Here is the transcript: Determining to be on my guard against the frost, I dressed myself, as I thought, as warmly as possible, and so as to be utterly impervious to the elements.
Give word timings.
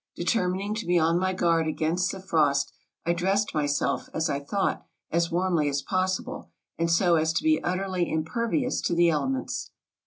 Determining 0.15 0.73
to 0.73 0.87
be 0.87 0.97
on 0.97 1.19
my 1.19 1.31
guard 1.31 1.67
against 1.67 2.11
the 2.11 2.19
frost, 2.19 2.73
I 3.05 3.13
dressed 3.13 3.53
myself, 3.53 4.09
as 4.15 4.31
I 4.31 4.39
thought, 4.39 4.83
as 5.11 5.29
warmly 5.31 5.69
as 5.69 5.83
possible, 5.83 6.49
and 6.75 6.89
so 6.89 7.17
as 7.17 7.31
to 7.33 7.43
be 7.43 7.63
utterly 7.63 8.11
impervious 8.11 8.81
to 8.81 8.95
the 8.95 9.11
elements. 9.11 9.69